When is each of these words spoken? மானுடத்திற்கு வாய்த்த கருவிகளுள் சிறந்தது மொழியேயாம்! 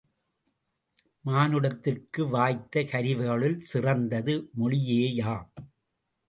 மானுடத்திற்கு 1.25 2.21
வாய்த்த 2.27 2.83
கருவிகளுள் 2.83 3.59
சிறந்தது 3.63 4.35
மொழியேயாம்! 4.59 5.47